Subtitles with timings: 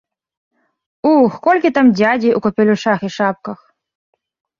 [1.09, 3.59] Ух, колькі там дзядзей у капелюшах і шапках!